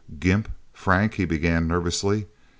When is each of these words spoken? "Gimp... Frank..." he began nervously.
"Gimp... 0.17 0.49
Frank..." 0.73 1.13
he 1.13 1.25
began 1.25 1.67
nervously. 1.67 2.25